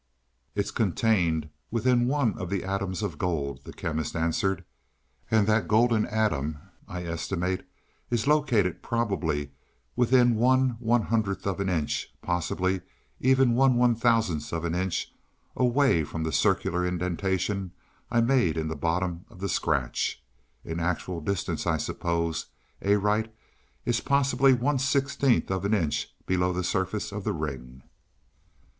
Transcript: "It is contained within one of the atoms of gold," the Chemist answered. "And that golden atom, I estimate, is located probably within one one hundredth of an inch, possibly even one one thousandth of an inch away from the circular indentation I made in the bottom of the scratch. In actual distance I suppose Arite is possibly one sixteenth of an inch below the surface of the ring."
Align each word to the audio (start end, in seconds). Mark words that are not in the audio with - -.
"It 0.55 0.61
is 0.65 0.71
contained 0.71 1.47
within 1.69 2.07
one 2.07 2.35
of 2.39 2.49
the 2.49 2.63
atoms 2.63 3.03
of 3.03 3.19
gold," 3.19 3.65
the 3.65 3.71
Chemist 3.71 4.15
answered. 4.15 4.65
"And 5.29 5.45
that 5.45 5.67
golden 5.67 6.07
atom, 6.07 6.57
I 6.87 7.05
estimate, 7.05 7.67
is 8.09 8.25
located 8.25 8.81
probably 8.81 9.51
within 9.95 10.33
one 10.37 10.71
one 10.79 11.03
hundredth 11.03 11.45
of 11.45 11.59
an 11.59 11.69
inch, 11.69 12.11
possibly 12.23 12.81
even 13.19 13.53
one 13.53 13.75
one 13.75 13.93
thousandth 13.93 14.51
of 14.51 14.65
an 14.65 14.73
inch 14.73 15.13
away 15.55 16.03
from 16.03 16.23
the 16.23 16.31
circular 16.31 16.83
indentation 16.83 17.71
I 18.09 18.21
made 18.21 18.57
in 18.57 18.69
the 18.69 18.75
bottom 18.75 19.25
of 19.29 19.39
the 19.39 19.47
scratch. 19.49 20.23
In 20.65 20.79
actual 20.79 21.21
distance 21.21 21.67
I 21.67 21.77
suppose 21.77 22.47
Arite 22.83 23.31
is 23.85 24.01
possibly 24.01 24.51
one 24.51 24.79
sixteenth 24.79 25.51
of 25.51 25.63
an 25.63 25.75
inch 25.75 26.07
below 26.25 26.51
the 26.53 26.63
surface 26.63 27.11
of 27.11 27.23
the 27.23 27.33
ring." 27.33 27.83